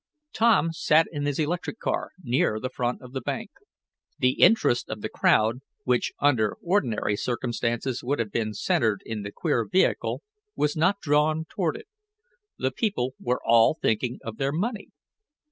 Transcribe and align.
Tom 0.33 0.71
sat 0.73 1.05
in 1.11 1.27
his 1.27 1.37
electric 1.37 1.77
car, 1.77 2.09
near 2.23 2.59
the 2.59 2.71
front 2.71 3.03
of 3.03 3.11
the 3.13 3.21
bank. 3.21 3.51
The 4.17 4.31
interest 4.41 4.89
of 4.89 5.01
the 5.01 5.09
crowd, 5.13 5.59
which 5.83 6.11
under 6.19 6.57
ordinary 6.63 7.15
circumstances 7.15 8.03
would 8.03 8.17
have 8.17 8.31
been 8.31 8.55
centered 8.55 9.03
in 9.05 9.21
the 9.21 9.31
queer 9.31 9.63
vehicle, 9.63 10.23
was 10.55 10.75
not 10.75 11.01
drawn 11.01 11.45
toward 11.45 11.77
it. 11.77 11.87
The 12.57 12.71
people 12.71 13.13
were 13.19 13.41
all 13.45 13.77
thinking 13.79 14.17
of 14.23 14.37
their 14.37 14.51
money. 14.51 14.87